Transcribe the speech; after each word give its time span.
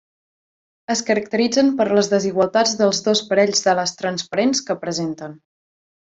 Es 0.93 1.01
caracteritzen 1.09 1.67
per 1.81 1.85
les 1.97 2.09
desigualtats 2.13 2.73
dels 2.79 3.01
dos 3.07 3.21
parells 3.33 3.61
d'ales 3.67 3.93
transparents 3.99 4.63
que 4.71 4.77
presenten. 4.87 5.37